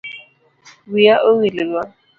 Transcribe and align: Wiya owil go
Wiya 0.91 1.15
owil 1.29 1.55
go 1.69 1.81